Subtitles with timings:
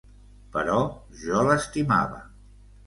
[0.55, 0.79] Però
[1.25, 2.23] jo l'estimava.